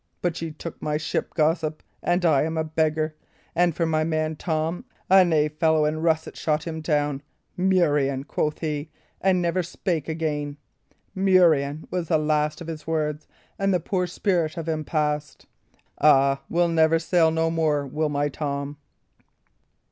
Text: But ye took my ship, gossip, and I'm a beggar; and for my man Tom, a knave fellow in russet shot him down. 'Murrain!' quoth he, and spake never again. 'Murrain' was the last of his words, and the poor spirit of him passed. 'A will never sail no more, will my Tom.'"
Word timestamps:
But 0.23 0.41
ye 0.41 0.49
took 0.49 0.81
my 0.81 0.97
ship, 0.97 1.35
gossip, 1.35 1.83
and 2.01 2.25
I'm 2.25 2.57
a 2.57 2.63
beggar; 2.63 3.13
and 3.53 3.75
for 3.75 3.85
my 3.85 4.03
man 4.03 4.35
Tom, 4.35 4.83
a 5.11 5.23
knave 5.23 5.53
fellow 5.59 5.85
in 5.85 6.01
russet 6.01 6.35
shot 6.35 6.63
him 6.63 6.81
down. 6.81 7.21
'Murrain!' 7.55 8.23
quoth 8.23 8.61
he, 8.61 8.89
and 9.21 9.37
spake 9.63 10.05
never 10.07 10.11
again. 10.11 10.57
'Murrain' 11.13 11.87
was 11.91 12.07
the 12.07 12.17
last 12.17 12.61
of 12.61 12.67
his 12.67 12.87
words, 12.87 13.27
and 13.59 13.71
the 13.71 13.79
poor 13.79 14.07
spirit 14.07 14.57
of 14.57 14.67
him 14.67 14.83
passed. 14.83 15.45
'A 15.99 16.39
will 16.49 16.67
never 16.67 16.97
sail 16.97 17.29
no 17.29 17.51
more, 17.51 17.85
will 17.85 18.09
my 18.09 18.27
Tom.'" 18.27 18.77